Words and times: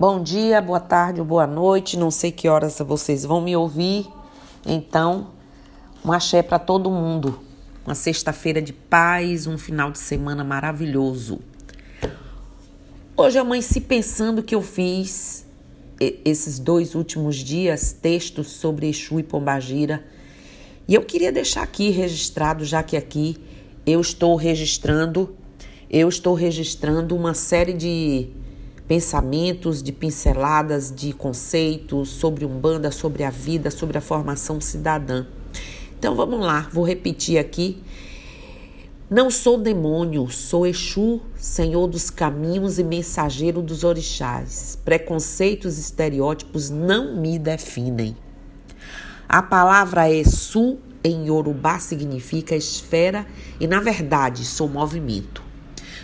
Bom 0.00 0.22
dia, 0.22 0.62
boa 0.62 0.80
tarde 0.80 1.20
boa 1.20 1.46
noite, 1.46 1.98
não 1.98 2.10
sei 2.10 2.32
que 2.32 2.48
horas 2.48 2.78
vocês 2.78 3.22
vão 3.22 3.38
me 3.38 3.54
ouvir. 3.54 4.08
Então, 4.64 5.26
um 6.02 6.10
axé 6.10 6.42
para 6.42 6.58
todo 6.58 6.90
mundo. 6.90 7.38
Uma 7.84 7.94
sexta-feira 7.94 8.62
de 8.62 8.72
paz, 8.72 9.46
um 9.46 9.58
final 9.58 9.90
de 9.90 9.98
semana 9.98 10.42
maravilhoso. 10.42 11.40
Hoje 13.14 13.38
amanheci 13.38 13.78
pensando 13.78 14.42
que 14.42 14.54
eu 14.54 14.62
fiz 14.62 15.46
esses 16.00 16.58
dois 16.58 16.94
últimos 16.94 17.36
dias 17.36 17.92
textos 17.92 18.46
sobre 18.46 18.88
Exu 18.88 19.20
e 19.20 19.22
Pombagira. 19.22 20.02
E 20.88 20.94
eu 20.94 21.02
queria 21.02 21.30
deixar 21.30 21.62
aqui 21.62 21.90
registrado, 21.90 22.64
já 22.64 22.82
que 22.82 22.96
aqui 22.96 23.36
eu 23.84 24.00
estou 24.00 24.34
registrando, 24.34 25.36
eu 25.90 26.08
estou 26.08 26.32
registrando 26.32 27.14
uma 27.14 27.34
série 27.34 27.74
de 27.74 28.30
pensamentos, 28.90 29.84
de 29.84 29.92
pinceladas, 29.92 30.92
de 30.92 31.12
conceitos 31.12 32.08
sobre 32.08 32.44
Umbanda, 32.44 32.90
sobre 32.90 33.22
a 33.22 33.30
vida, 33.30 33.70
sobre 33.70 33.96
a 33.96 34.00
formação 34.00 34.60
cidadã. 34.60 35.26
Então 35.96 36.16
vamos 36.16 36.40
lá, 36.40 36.68
vou 36.72 36.84
repetir 36.84 37.38
aqui. 37.38 37.80
Não 39.08 39.30
sou 39.30 39.56
demônio, 39.56 40.28
sou 40.28 40.66
Exu, 40.66 41.20
senhor 41.36 41.86
dos 41.86 42.10
caminhos 42.10 42.80
e 42.80 42.82
mensageiro 42.82 43.62
dos 43.62 43.84
orixás. 43.84 44.76
Preconceitos 44.84 45.78
e 45.78 45.82
estereótipos 45.82 46.68
não 46.68 47.14
me 47.14 47.38
definem. 47.38 48.16
A 49.28 49.40
palavra 49.40 50.10
Exu 50.10 50.78
em 51.04 51.28
Yorubá 51.28 51.78
significa 51.78 52.56
esfera 52.56 53.24
e, 53.60 53.68
na 53.68 53.78
verdade, 53.78 54.44
sou 54.44 54.68
movimento. 54.68 55.48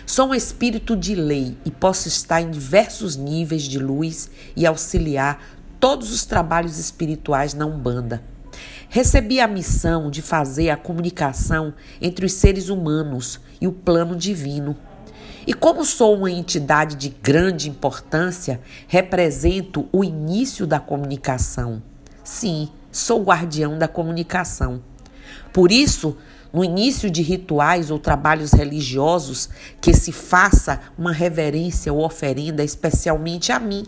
Sou 0.09 0.29
um 0.29 0.33
espírito 0.33 0.95
de 0.95 1.13
lei 1.13 1.57
e 1.65 1.69
posso 1.69 2.07
estar 2.07 2.39
em 2.39 2.49
diversos 2.49 3.17
níveis 3.17 3.63
de 3.63 3.77
luz 3.77 4.31
e 4.55 4.65
auxiliar 4.65 5.43
todos 5.81 6.13
os 6.13 6.23
trabalhos 6.23 6.79
espirituais 6.79 7.53
na 7.53 7.65
Umbanda. 7.65 8.23
Recebi 8.87 9.41
a 9.41 9.47
missão 9.49 10.09
de 10.09 10.21
fazer 10.21 10.69
a 10.69 10.77
comunicação 10.77 11.73
entre 12.01 12.25
os 12.25 12.31
seres 12.31 12.69
humanos 12.69 13.41
e 13.59 13.67
o 13.67 13.73
plano 13.73 14.15
divino. 14.15 14.77
E 15.45 15.53
como 15.53 15.83
sou 15.83 16.15
uma 16.15 16.31
entidade 16.31 16.95
de 16.95 17.09
grande 17.09 17.69
importância, 17.69 18.61
represento 18.87 19.89
o 19.91 20.05
início 20.05 20.65
da 20.65 20.79
comunicação. 20.79 21.83
Sim, 22.23 22.69
sou 22.89 23.21
guardião 23.23 23.77
da 23.77 23.89
comunicação. 23.89 24.81
Por 25.51 25.69
isso, 25.69 26.15
no 26.51 26.63
início 26.63 27.09
de 27.09 27.21
rituais 27.21 27.91
ou 27.91 27.99
trabalhos 27.99 28.51
religiosos, 28.51 29.49
que 29.81 29.93
se 29.93 30.11
faça 30.11 30.79
uma 30.97 31.11
reverência 31.11 31.91
ou 31.93 32.03
oferenda 32.03 32.63
especialmente 32.63 33.51
a 33.51 33.59
mim. 33.59 33.85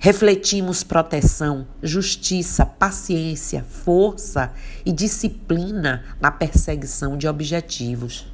Refletimos 0.00 0.84
proteção, 0.84 1.66
justiça, 1.82 2.64
paciência, 2.64 3.64
força 3.64 4.52
e 4.86 4.92
disciplina 4.92 6.04
na 6.20 6.30
perseguição 6.30 7.16
de 7.16 7.26
objetivos. 7.26 8.26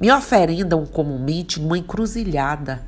Me 0.00 0.12
oferendam 0.12 0.86
comumente 0.86 1.60
numa 1.60 1.78
encruzilhada. 1.78 2.82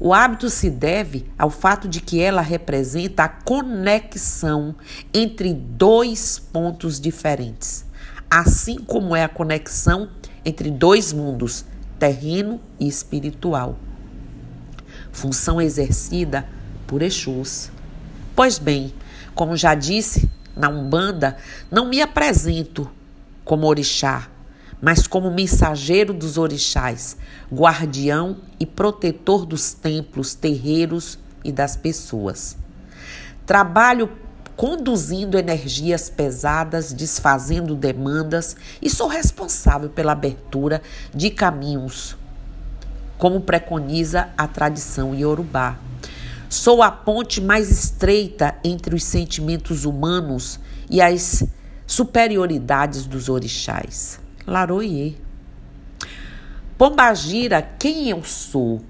O 0.00 0.12
hábito 0.12 0.50
se 0.50 0.68
deve 0.68 1.30
ao 1.38 1.50
fato 1.50 1.86
de 1.86 2.00
que 2.00 2.20
ela 2.20 2.40
representa 2.40 3.24
a 3.24 3.28
conexão 3.28 4.74
entre 5.12 5.54
dois 5.54 6.38
pontos 6.38 6.98
diferentes 6.98 7.84
assim 8.40 8.76
como 8.78 9.14
é 9.14 9.22
a 9.22 9.28
conexão 9.28 10.08
entre 10.44 10.70
dois 10.70 11.12
mundos, 11.12 11.64
terreno 11.98 12.60
e 12.80 12.88
espiritual. 12.88 13.78
Função 15.12 15.60
exercida 15.60 16.46
por 16.86 17.00
Exus. 17.00 17.70
Pois 18.34 18.58
bem, 18.58 18.92
como 19.34 19.56
já 19.56 19.74
disse, 19.74 20.28
na 20.56 20.68
Umbanda 20.68 21.36
não 21.70 21.86
me 21.86 22.02
apresento 22.02 22.90
como 23.44 23.68
orixá, 23.68 24.28
mas 24.82 25.06
como 25.06 25.30
mensageiro 25.30 26.12
dos 26.12 26.36
orixás, 26.36 27.16
guardião 27.52 28.38
e 28.58 28.66
protetor 28.66 29.46
dos 29.46 29.72
templos, 29.72 30.34
terreiros 30.34 31.18
e 31.44 31.52
das 31.52 31.76
pessoas. 31.76 32.56
Trabalho 33.46 34.10
conduzindo 34.56 35.38
energias 35.38 36.08
pesadas, 36.08 36.92
desfazendo 36.92 37.74
demandas 37.74 38.56
e 38.80 38.88
sou 38.88 39.08
responsável 39.08 39.88
pela 39.88 40.12
abertura 40.12 40.80
de 41.12 41.30
caminhos, 41.30 42.16
como 43.18 43.40
preconiza 43.40 44.28
a 44.36 44.46
tradição 44.46 45.14
iorubá. 45.14 45.78
Sou 46.48 46.82
a 46.82 46.90
ponte 46.90 47.40
mais 47.40 47.70
estreita 47.70 48.54
entre 48.62 48.94
os 48.94 49.02
sentimentos 49.02 49.84
humanos 49.84 50.60
e 50.88 51.00
as 51.00 51.44
superioridades 51.86 53.06
dos 53.06 53.28
orixás. 53.28 54.20
Laroie. 54.46 55.18
Pombagira, 56.78 57.62
quem 57.78 58.10
eu 58.10 58.22
sou? 58.22 58.80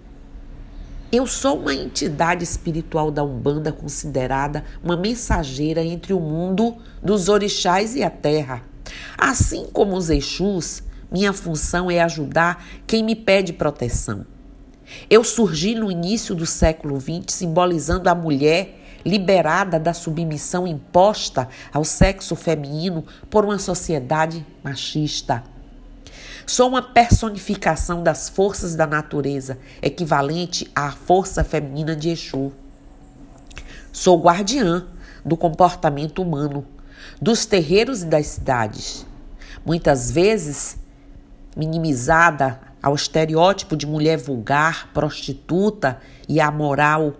Eu 1.16 1.28
sou 1.28 1.60
uma 1.60 1.72
entidade 1.72 2.42
espiritual 2.42 3.08
da 3.08 3.22
Umbanda 3.22 3.70
considerada 3.70 4.64
uma 4.82 4.96
mensageira 4.96 5.80
entre 5.80 6.12
o 6.12 6.18
mundo 6.18 6.76
dos 7.00 7.28
orixás 7.28 7.94
e 7.94 8.02
a 8.02 8.10
terra. 8.10 8.64
Assim 9.16 9.68
como 9.72 9.94
os 9.94 10.10
Exus, 10.10 10.82
minha 11.12 11.32
função 11.32 11.88
é 11.88 12.00
ajudar 12.00 12.66
quem 12.84 13.04
me 13.04 13.14
pede 13.14 13.52
proteção. 13.52 14.26
Eu 15.08 15.22
surgi 15.22 15.76
no 15.76 15.88
início 15.88 16.34
do 16.34 16.44
século 16.44 17.00
XX 17.00 17.26
simbolizando 17.28 18.10
a 18.10 18.14
mulher 18.16 18.80
liberada 19.06 19.78
da 19.78 19.92
submissão 19.92 20.66
imposta 20.66 21.48
ao 21.72 21.84
sexo 21.84 22.34
feminino 22.34 23.04
por 23.30 23.44
uma 23.44 23.60
sociedade 23.60 24.44
machista. 24.64 25.44
Sou 26.46 26.68
uma 26.68 26.82
personificação 26.82 28.02
das 28.02 28.28
forças 28.28 28.76
da 28.76 28.86
natureza, 28.86 29.58
equivalente 29.80 30.70
à 30.74 30.90
força 30.90 31.42
feminina 31.42 31.96
de 31.96 32.10
Exu. 32.10 32.52
Sou 33.90 34.20
guardiã 34.20 34.86
do 35.24 35.38
comportamento 35.38 36.20
humano, 36.20 36.66
dos 37.20 37.46
terreiros 37.46 38.02
e 38.02 38.06
das 38.06 38.26
cidades. 38.26 39.06
Muitas 39.64 40.10
vezes 40.10 40.76
minimizada 41.56 42.60
ao 42.82 42.94
estereótipo 42.94 43.74
de 43.74 43.86
mulher 43.86 44.18
vulgar, 44.18 44.90
prostituta 44.92 45.98
e 46.28 46.40
amoral, 46.40 47.14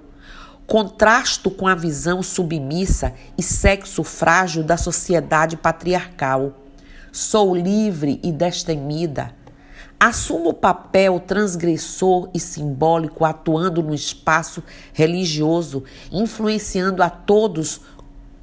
contrasto 0.67 1.51
com 1.51 1.67
a 1.67 1.75
visão 1.75 2.23
submissa 2.23 3.15
e 3.39 3.43
sexo 3.43 4.05
frágil 4.05 4.63
da 4.63 4.77
sociedade 4.77 5.57
patriarcal. 5.57 6.64
Sou 7.15 7.55
livre 7.55 8.19
e 8.25 8.33
destemida. 8.33 9.33
Assumo 10.01 10.49
o 10.49 10.53
papel 10.53 11.21
transgressor 11.21 12.29
e 12.35 12.41
simbólico 12.41 13.25
atuando 13.25 13.85
no 13.85 13.95
espaço 13.95 14.65
religioso, 14.93 15.85
influenciando 16.11 17.05
a 17.05 17.09
todos 17.09 17.83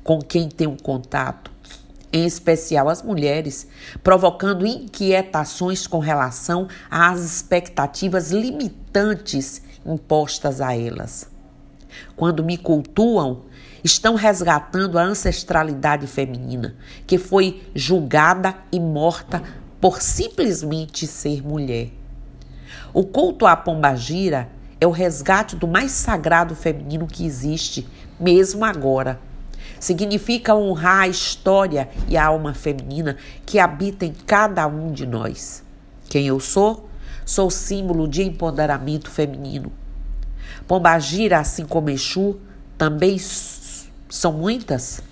com 0.05 0.21
quem 0.21 0.47
tenho 0.47 0.77
contato, 0.81 1.51
em 2.13 2.25
especial 2.25 2.87
as 2.87 3.03
mulheres, 3.03 3.67
provocando 4.01 4.65
inquietações 4.65 5.85
com 5.85 5.99
relação 5.99 6.69
às 6.89 7.19
expectativas 7.19 8.31
limitantes 8.31 9.61
impostas 9.85 10.61
a 10.61 10.73
elas. 10.73 11.29
Quando 12.15 12.43
me 12.43 12.57
cultuam, 12.57 13.41
estão 13.83 14.15
resgatando 14.15 14.97
a 14.97 15.03
ancestralidade 15.03 16.07
feminina, 16.07 16.75
que 17.05 17.17
foi 17.17 17.63
julgada 17.73 18.55
e 18.71 18.79
morta 18.79 19.41
por 19.79 20.01
simplesmente 20.01 21.07
ser 21.07 21.41
mulher. 21.41 21.89
O 22.93 23.03
culto 23.03 23.45
à 23.45 23.55
pombagira 23.55 24.49
é 24.79 24.87
o 24.87 24.91
resgate 24.91 25.55
do 25.55 25.67
mais 25.67 25.91
sagrado 25.91 26.55
feminino 26.55 27.07
que 27.07 27.25
existe, 27.25 27.87
mesmo 28.19 28.65
agora. 28.65 29.19
Significa 29.79 30.55
honrar 30.55 31.01
a 31.01 31.07
história 31.07 31.89
e 32.07 32.15
a 32.17 32.25
alma 32.25 32.53
feminina 32.53 33.17
que 33.45 33.59
habita 33.59 34.05
em 34.05 34.13
cada 34.13 34.67
um 34.67 34.91
de 34.91 35.05
nós. 35.07 35.63
Quem 36.09 36.27
eu 36.27 36.39
sou? 36.39 36.89
Sou 37.25 37.49
símbolo 37.49 38.07
de 38.07 38.23
empoderamento 38.23 39.09
feminino. 39.09 39.71
Pombagira, 40.71 41.37
assim 41.37 41.65
como 41.65 41.89
Exu, 41.89 42.39
também 42.77 43.19
são 44.09 44.31
muitas, 44.31 45.03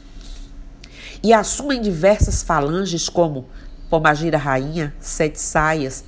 e 1.21 1.33
assumem 1.33 1.81
diversas 1.81 2.41
falanges 2.41 3.09
como 3.09 3.45
Pombagira 3.89 4.37
Rainha, 4.37 4.95
Sete 5.01 5.37
Saias, 5.37 6.05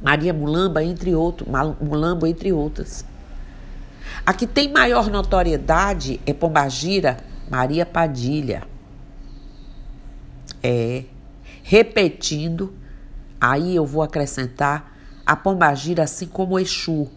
Maria 0.00 0.32
Mulamba, 0.32 0.84
entre 0.84 1.10
Mulambo, 1.80 2.28
entre 2.28 2.52
outras. 2.52 3.04
A 4.24 4.32
que 4.32 4.46
tem 4.46 4.72
maior 4.72 5.10
notoriedade 5.10 6.20
é 6.24 6.32
Pombagira 6.32 7.16
Maria 7.50 7.84
Padilha. 7.84 8.62
É, 10.62 11.02
repetindo, 11.64 12.72
aí 13.40 13.74
eu 13.74 13.84
vou 13.84 14.00
acrescentar 14.00 14.96
a 15.26 15.34
Pombagira, 15.34 16.04
assim 16.04 16.28
como 16.28 16.56
Exu, 16.56 17.10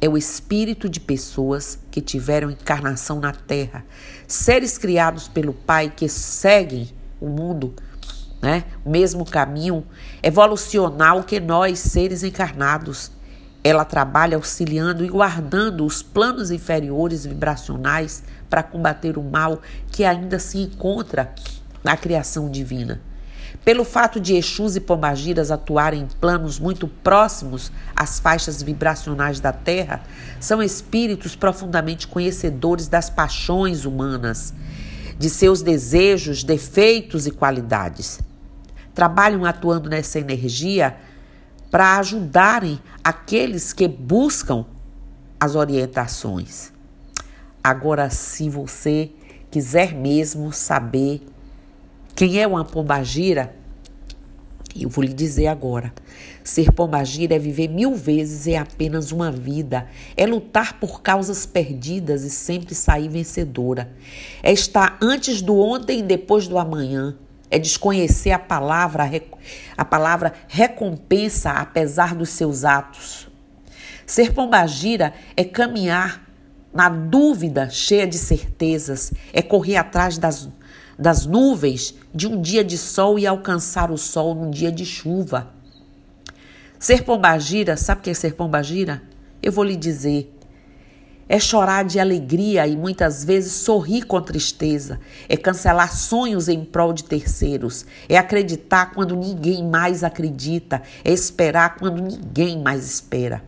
é 0.00 0.08
o 0.08 0.16
espírito 0.16 0.88
de 0.88 1.00
pessoas 1.00 1.78
que 1.90 2.00
tiveram 2.00 2.50
encarnação 2.50 3.20
na 3.20 3.32
Terra, 3.32 3.84
seres 4.26 4.76
criados 4.76 5.28
pelo 5.28 5.52
Pai 5.52 5.92
que 5.94 6.08
seguem 6.08 6.90
o 7.20 7.28
mundo, 7.28 7.74
né? 8.42 8.64
o 8.84 8.90
mesmo 8.90 9.24
caminho 9.24 9.86
evolucional 10.22 11.22
que 11.22 11.40
nós, 11.40 11.78
seres 11.78 12.22
encarnados. 12.22 13.10
Ela 13.64 13.84
trabalha 13.84 14.36
auxiliando 14.36 15.04
e 15.04 15.08
guardando 15.08 15.84
os 15.84 16.02
planos 16.02 16.50
inferiores 16.50 17.26
vibracionais 17.26 18.22
para 18.48 18.62
combater 18.62 19.18
o 19.18 19.22
mal 19.22 19.60
que 19.90 20.04
ainda 20.04 20.38
se 20.38 20.58
encontra 20.58 21.34
na 21.82 21.96
criação 21.96 22.48
divina. 22.48 23.00
Pelo 23.64 23.84
fato 23.84 24.20
de 24.20 24.34
Exus 24.34 24.76
e 24.76 24.80
Pombagiras 24.80 25.50
atuarem 25.50 26.02
em 26.02 26.06
planos 26.06 26.58
muito 26.58 26.86
próximos 26.86 27.72
às 27.94 28.20
faixas 28.20 28.62
vibracionais 28.62 29.40
da 29.40 29.52
Terra, 29.52 30.02
são 30.38 30.62
espíritos 30.62 31.34
profundamente 31.34 32.06
conhecedores 32.06 32.86
das 32.86 33.10
paixões 33.10 33.84
humanas, 33.84 34.54
de 35.18 35.28
seus 35.28 35.62
desejos, 35.62 36.44
defeitos 36.44 37.26
e 37.26 37.30
qualidades. 37.30 38.20
Trabalham 38.94 39.44
atuando 39.44 39.88
nessa 39.88 40.18
energia 40.18 40.96
para 41.70 41.98
ajudarem 41.98 42.80
aqueles 43.02 43.72
que 43.72 43.88
buscam 43.88 44.64
as 45.40 45.54
orientações. 45.54 46.72
Agora, 47.62 48.10
se 48.10 48.48
você 48.48 49.10
quiser 49.50 49.92
mesmo 49.92 50.52
saber 50.52 51.26
quem 52.16 52.40
é 52.40 52.46
uma 52.46 52.64
pombagira, 52.64 53.54
eu 54.74 54.88
vou 54.88 55.04
lhe 55.04 55.12
dizer 55.12 55.48
agora. 55.48 55.92
Ser 56.42 56.72
pombagira 56.72 57.36
é 57.36 57.38
viver 57.38 57.68
mil 57.68 57.94
vezes 57.94 58.46
em 58.46 58.56
apenas 58.56 59.12
uma 59.12 59.30
vida. 59.30 59.86
É 60.16 60.26
lutar 60.26 60.80
por 60.80 61.02
causas 61.02 61.44
perdidas 61.44 62.24
e 62.24 62.30
sempre 62.30 62.74
sair 62.74 63.08
vencedora. 63.08 63.92
É 64.42 64.50
estar 64.50 64.96
antes 65.02 65.42
do 65.42 65.58
ontem 65.58 65.98
e 65.98 66.02
depois 66.02 66.48
do 66.48 66.56
amanhã. 66.56 67.18
É 67.50 67.58
desconhecer 67.58 68.30
a 68.30 68.38
palavra, 68.38 69.10
a 69.76 69.84
palavra 69.84 70.32
recompensa 70.48 71.50
apesar 71.50 72.14
dos 72.14 72.30
seus 72.30 72.64
atos. 72.64 73.28
Ser 74.06 74.32
pombagira 74.32 75.12
é 75.36 75.44
caminhar 75.44 76.25
na 76.76 76.90
dúvida 76.90 77.70
cheia 77.70 78.06
de 78.06 78.18
certezas, 78.18 79.12
é 79.32 79.40
correr 79.40 79.76
atrás 79.76 80.18
das 80.18 80.48
das 80.98 81.26
nuvens 81.26 81.94
de 82.14 82.26
um 82.26 82.40
dia 82.40 82.64
de 82.64 82.78
sol 82.78 83.18
e 83.18 83.26
alcançar 83.26 83.90
o 83.90 83.98
sol 83.98 84.34
num 84.34 84.50
dia 84.50 84.72
de 84.72 84.84
chuva. 84.86 85.52
Ser 86.78 87.04
pombagira, 87.04 87.76
sabe 87.76 88.00
o 88.00 88.04
que 88.04 88.10
é 88.10 88.14
ser 88.14 88.34
pombagira? 88.34 89.02
Eu 89.42 89.52
vou 89.52 89.64
lhe 89.64 89.76
dizer. 89.76 90.32
É 91.28 91.40
chorar 91.40 91.84
de 91.84 91.98
alegria 91.98 92.66
e 92.66 92.76
muitas 92.76 93.24
vezes 93.24 93.52
sorrir 93.52 94.04
com 94.04 94.20
tristeza. 94.22 95.00
É 95.28 95.36
cancelar 95.36 95.94
sonhos 95.94 96.48
em 96.48 96.64
prol 96.64 96.92
de 96.92 97.04
terceiros. 97.04 97.84
É 98.08 98.16
acreditar 98.16 98.92
quando 98.94 99.16
ninguém 99.16 99.68
mais 99.68 100.04
acredita. 100.04 100.80
É 101.04 101.12
esperar 101.12 101.76
quando 101.76 102.00
ninguém 102.00 102.62
mais 102.62 102.86
espera. 102.86 103.42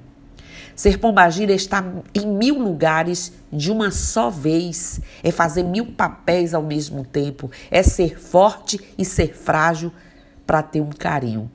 Ser 0.78 1.00
pombagira 1.00 1.50
é 1.50 1.56
estar 1.56 1.84
em 2.14 2.24
mil 2.24 2.56
lugares 2.56 3.32
de 3.52 3.68
uma 3.68 3.90
só 3.90 4.30
vez, 4.30 5.00
é 5.24 5.32
fazer 5.32 5.64
mil 5.64 5.86
papéis 5.86 6.54
ao 6.54 6.62
mesmo 6.62 7.04
tempo, 7.04 7.50
é 7.68 7.82
ser 7.82 8.16
forte 8.16 8.78
e 8.96 9.04
ser 9.04 9.34
frágil 9.36 9.92
para 10.46 10.62
ter 10.62 10.80
um 10.80 10.90
carinho. 10.90 11.50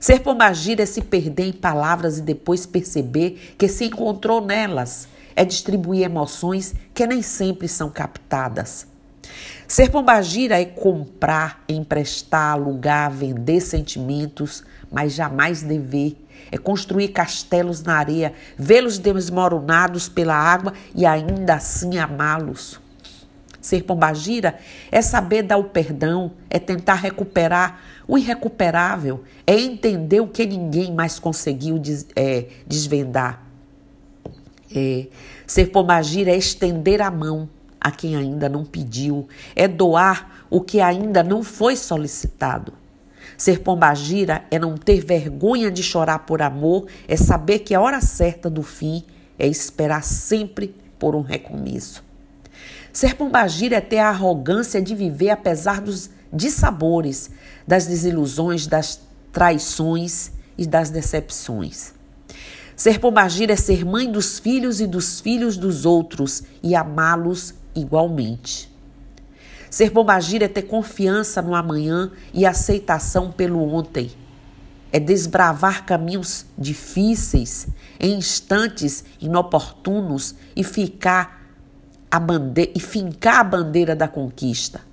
Ser 0.00 0.20
pombagira 0.20 0.82
é 0.82 0.86
se 0.86 1.02
perder 1.02 1.48
em 1.48 1.52
palavras 1.52 2.16
e 2.16 2.22
depois 2.22 2.64
perceber 2.64 3.54
que 3.58 3.68
se 3.68 3.84
encontrou 3.84 4.40
nelas. 4.40 5.06
É 5.36 5.44
distribuir 5.44 6.06
emoções 6.06 6.74
que 6.94 7.06
nem 7.06 7.20
sempre 7.20 7.68
são 7.68 7.90
captadas. 7.90 8.86
Ser 9.66 9.90
pombagira 9.90 10.60
é 10.60 10.64
comprar, 10.64 11.62
emprestar, 11.68 12.52
alugar, 12.52 13.10
vender 13.10 13.60
sentimentos, 13.60 14.64
mas 14.90 15.12
jamais 15.12 15.62
dever 15.62 16.16
é 16.50 16.56
construir 16.56 17.08
castelos 17.08 17.82
na 17.82 17.96
areia, 17.96 18.32
vê-los 18.56 18.98
desmoronados 18.98 20.08
pela 20.08 20.34
água 20.34 20.72
e 20.94 21.04
ainda 21.04 21.54
assim 21.54 21.98
amá-los. 21.98 22.80
Ser 23.60 23.82
pombagira 23.82 24.58
é 24.90 25.02
saber 25.02 25.42
dar 25.42 25.58
o 25.58 25.64
perdão, 25.64 26.32
é 26.48 26.58
tentar 26.58 26.94
recuperar 26.94 27.80
o 28.06 28.16
irrecuperável, 28.16 29.24
é 29.46 29.58
entender 29.58 30.20
o 30.20 30.28
que 30.28 30.46
ninguém 30.46 30.94
mais 30.94 31.18
conseguiu 31.18 31.78
des, 31.78 32.06
é, 32.16 32.46
desvendar. 32.66 33.42
É, 34.74 35.08
ser 35.46 35.66
pombagira 35.66 36.30
é 36.30 36.36
estender 36.36 37.02
a 37.02 37.10
mão 37.10 37.48
a 37.80 37.90
quem 37.90 38.16
ainda 38.16 38.48
não 38.48 38.64
pediu, 38.64 39.28
é 39.54 39.68
doar 39.68 40.44
o 40.50 40.60
que 40.60 40.80
ainda 40.80 41.22
não 41.22 41.42
foi 41.42 41.76
solicitado. 41.76 42.72
Ser 43.36 43.60
pombagira 43.60 44.44
é 44.50 44.58
não 44.58 44.76
ter 44.76 45.04
vergonha 45.04 45.70
de 45.70 45.82
chorar 45.82 46.20
por 46.20 46.42
amor, 46.42 46.86
é 47.06 47.16
saber 47.16 47.60
que 47.60 47.74
a 47.74 47.80
hora 47.80 48.00
certa 48.00 48.50
do 48.50 48.62
fim 48.62 49.04
é 49.38 49.46
esperar 49.46 50.02
sempre 50.02 50.74
por 50.98 51.14
um 51.14 51.20
recomeço. 51.20 52.02
Ser 52.92 53.14
pombagira 53.14 53.76
é 53.76 53.80
ter 53.80 53.98
a 53.98 54.08
arrogância 54.08 54.82
de 54.82 54.94
viver 54.94 55.30
apesar 55.30 55.80
dos 55.80 56.10
dissabores, 56.32 57.30
das 57.66 57.86
desilusões, 57.86 58.66
das 58.66 59.00
traições 59.32 60.32
e 60.56 60.66
das 60.66 60.90
decepções. 60.90 61.94
Ser 62.74 62.98
pombagira 62.98 63.52
é 63.52 63.56
ser 63.56 63.84
mãe 63.84 64.10
dos 64.10 64.38
filhos 64.38 64.80
e 64.80 64.86
dos 64.86 65.20
filhos 65.20 65.56
dos 65.56 65.84
outros 65.84 66.42
e 66.62 66.74
amá-los 66.74 67.54
igualmente. 67.80 68.70
Ser 69.70 69.90
pombagira 69.90 70.46
é 70.46 70.48
ter 70.48 70.62
confiança 70.62 71.42
no 71.42 71.54
amanhã 71.54 72.10
e 72.32 72.46
aceitação 72.46 73.30
pelo 73.30 73.62
ontem. 73.62 74.10
É 74.90 74.98
desbravar 74.98 75.84
caminhos 75.84 76.46
difíceis 76.56 77.68
em 78.00 78.14
instantes 78.16 79.04
inoportunos 79.20 80.34
e 80.56 80.64
ficar 80.64 81.38
a 82.10 82.18
bandeira, 82.18 82.72
e 82.74 82.80
fincar 82.80 83.40
a 83.40 83.44
bandeira 83.44 83.94
da 83.94 84.08
conquista. 84.08 84.87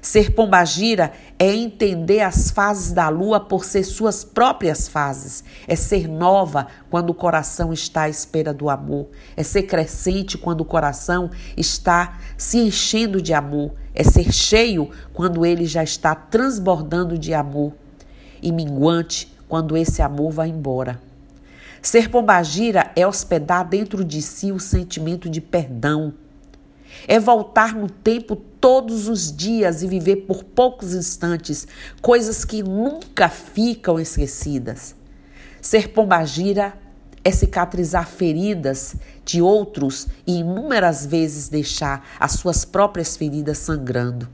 Ser 0.00 0.32
pombagira 0.32 1.12
é 1.38 1.54
entender 1.54 2.20
as 2.20 2.50
fases 2.50 2.92
da 2.92 3.08
lua 3.08 3.38
por 3.38 3.64
ser 3.64 3.84
suas 3.84 4.24
próprias 4.24 4.88
fases. 4.88 5.44
É 5.68 5.76
ser 5.76 6.08
nova 6.08 6.66
quando 6.88 7.10
o 7.10 7.14
coração 7.14 7.72
está 7.72 8.02
à 8.02 8.08
espera 8.08 8.54
do 8.54 8.70
amor. 8.70 9.08
É 9.36 9.42
ser 9.42 9.64
crescente 9.64 10.38
quando 10.38 10.62
o 10.62 10.64
coração 10.64 11.30
está 11.56 12.18
se 12.36 12.58
enchendo 12.58 13.20
de 13.20 13.34
amor. 13.34 13.72
É 13.94 14.02
ser 14.02 14.32
cheio 14.32 14.90
quando 15.12 15.44
ele 15.44 15.66
já 15.66 15.82
está 15.82 16.14
transbordando 16.14 17.18
de 17.18 17.34
amor. 17.34 17.74
E 18.42 18.50
minguante 18.50 19.34
quando 19.48 19.76
esse 19.76 20.00
amor 20.00 20.32
vai 20.32 20.48
embora. 20.48 21.00
Ser 21.82 22.08
pombagira 22.08 22.90
é 22.96 23.06
hospedar 23.06 23.66
dentro 23.68 24.02
de 24.02 24.22
si 24.22 24.50
o 24.50 24.58
sentimento 24.58 25.28
de 25.28 25.40
perdão 25.40 26.14
é 27.06 27.18
voltar 27.18 27.74
no 27.74 27.88
tempo 27.88 28.36
todos 28.60 29.08
os 29.08 29.34
dias 29.34 29.82
e 29.82 29.88
viver 29.88 30.16
por 30.26 30.44
poucos 30.44 30.94
instantes 30.94 31.66
coisas 32.02 32.44
que 32.44 32.62
nunca 32.62 33.28
ficam 33.28 33.98
esquecidas. 33.98 34.94
Ser 35.60 35.88
pombagira 35.88 36.74
é 37.24 37.30
cicatrizar 37.30 38.06
feridas 38.06 38.96
de 39.24 39.42
outros 39.42 40.08
e 40.26 40.38
inúmeras 40.38 41.04
vezes 41.04 41.48
deixar 41.48 42.06
as 42.18 42.32
suas 42.32 42.64
próprias 42.64 43.16
feridas 43.16 43.58
sangrando. 43.58 44.28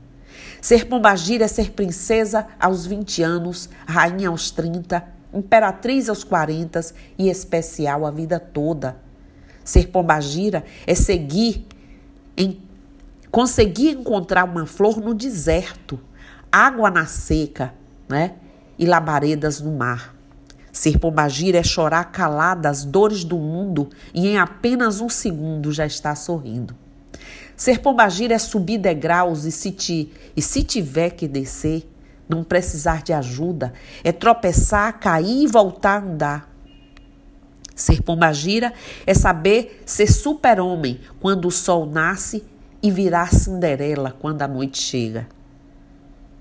Ser 0.61 0.85
pombagira 0.87 1.45
é 1.45 1.47
ser 1.47 1.71
princesa 1.71 2.47
aos 2.59 2.85
20 2.85 3.21
anos, 3.23 3.69
rainha 3.85 4.29
aos 4.29 4.51
30, 4.51 5.03
imperatriz 5.33 6.09
aos 6.09 6.23
40 6.23 6.81
e 7.17 7.29
especial 7.29 8.05
a 8.05 8.11
vida 8.11 8.39
toda. 8.39 8.97
Ser 9.63 9.87
pombagira 9.87 10.63
é 10.85 10.95
seguir 10.95 11.65
em 12.35 12.66
conseguir 13.31 13.91
encontrar 13.91 14.45
uma 14.45 14.65
flor 14.65 14.97
no 14.97 15.13
deserto, 15.13 15.99
água 16.51 16.89
na 16.89 17.05
seca, 17.05 17.73
né? 18.07 18.35
E 18.77 18.85
labaredas 18.85 19.59
no 19.59 19.75
mar. 19.75 20.15
Ser 20.71 20.99
pombagira 20.99 21.57
é 21.57 21.63
chorar 21.63 22.05
calada 22.05 22.69
as 22.69 22.85
dores 22.85 23.23
do 23.23 23.37
mundo 23.37 23.89
e 24.13 24.27
em 24.27 24.37
apenas 24.37 25.01
um 25.01 25.09
segundo 25.09 25.71
já 25.71 25.85
está 25.85 26.13
sorrindo. 26.15 26.75
Ser 27.55 27.79
pombagira 27.79 28.35
é 28.35 28.37
subir 28.37 28.77
degraus 28.77 29.43
e 29.45 29.51
se, 29.51 29.71
te, 29.71 30.13
e 30.35 30.41
se 30.41 30.63
tiver 30.63 31.11
que 31.11 31.27
descer, 31.27 31.89
não 32.29 32.43
precisar 32.43 33.01
de 33.01 33.11
ajuda, 33.11 33.73
é 34.03 34.11
tropeçar, 34.11 34.99
cair 34.99 35.45
e 35.45 35.47
voltar 35.47 36.03
a 36.03 36.05
andar. 36.05 36.53
Ser 37.75 38.03
pombagira 38.03 38.71
é 39.07 39.13
saber 39.15 39.81
ser 39.85 40.11
super-homem 40.11 40.99
quando 41.19 41.47
o 41.47 41.51
sol 41.51 41.87
nasce 41.87 42.43
e 42.87 42.91
virar 42.91 43.33
Cinderela 43.33 44.15
quando 44.17 44.43
a 44.43 44.47
noite 44.47 44.77
chega. 44.77 45.27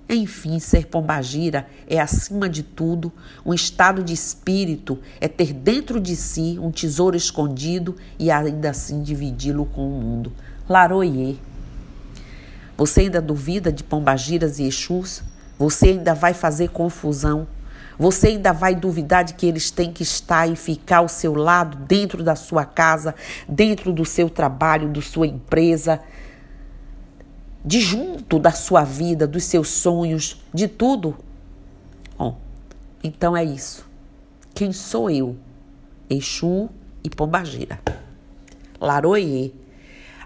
Enfim, 0.08 0.60
ser 0.60 0.86
pombagira 0.86 1.66
é, 1.88 1.98
acima 1.98 2.48
de 2.48 2.62
tudo, 2.62 3.12
um 3.44 3.52
estado 3.52 4.00
de 4.00 4.12
espírito, 4.12 4.96
é 5.20 5.26
ter 5.26 5.52
dentro 5.52 6.00
de 6.00 6.14
si 6.14 6.56
um 6.62 6.70
tesouro 6.70 7.16
escondido 7.16 7.96
e 8.16 8.30
ainda 8.30 8.70
assim 8.70 9.02
dividi-lo 9.02 9.66
com 9.66 9.88
o 9.88 10.00
mundo. 10.00 10.32
Laroie. 10.68 11.40
Você 12.76 13.00
ainda 13.00 13.20
duvida 13.20 13.72
de 13.72 13.82
pombagiras 13.82 14.60
e 14.60 14.68
exus? 14.68 15.24
Você 15.58 15.88
ainda 15.88 16.14
vai 16.14 16.32
fazer 16.32 16.68
confusão? 16.68 17.48
Você 17.98 18.28
ainda 18.28 18.52
vai 18.52 18.76
duvidar 18.76 19.24
de 19.24 19.34
que 19.34 19.46
eles 19.46 19.72
têm 19.72 19.92
que 19.92 20.04
estar 20.04 20.46
e 20.48 20.54
ficar 20.54 20.98
ao 20.98 21.08
seu 21.08 21.34
lado, 21.34 21.76
dentro 21.88 22.22
da 22.22 22.36
sua 22.36 22.64
casa, 22.64 23.16
dentro 23.48 23.92
do 23.92 24.04
seu 24.04 24.30
trabalho, 24.30 24.88
da 24.88 25.02
sua 25.02 25.26
empresa? 25.26 26.00
De 27.66 27.80
junto 27.80 28.38
da 28.38 28.52
sua 28.52 28.84
vida, 28.84 29.26
dos 29.26 29.42
seus 29.42 29.68
sonhos, 29.68 30.40
de 30.54 30.68
tudo? 30.68 31.16
Bom, 32.16 32.38
então 33.02 33.36
é 33.36 33.44
isso. 33.44 33.84
Quem 34.54 34.72
sou 34.72 35.10
eu? 35.10 35.36
Exu 36.08 36.70
e 37.02 37.10
Pombagira. 37.10 37.80
Laroie. 38.80 39.52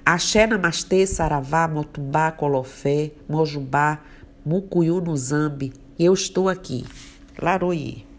Axé 0.05 0.47
Namastê, 0.47 1.07
Saravá, 1.07 1.67
Motumbá, 1.67 2.31
Colofé, 2.31 3.13
Mojubá, 3.29 4.01
Mucuyu 4.45 5.01
no 5.01 5.17
Zambi. 5.17 5.73
Eu 5.99 6.13
estou 6.13 6.49
aqui. 6.49 6.85
Laroie. 7.41 8.10